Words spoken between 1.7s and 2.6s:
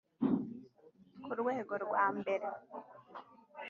rwa mbere